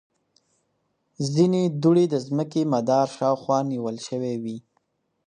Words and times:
ځینې 1.33 1.61
دوړې 1.81 2.05
د 2.09 2.15
ځمکې 2.27 2.61
مدار 2.73 3.07
شاوخوا 3.17 3.57
نیول 3.71 3.97
شوې 4.07 4.33
وي. 4.43 4.57